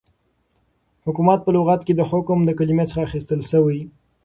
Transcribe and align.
حكومت 1.05 1.39
په 1.43 1.51
لغت 1.55 1.81
كې 1.87 1.93
دحكم 2.01 2.39
دكلمې 2.49 2.85
څخه 2.89 3.01
اخيستل 3.07 3.39
سوی 3.51 3.79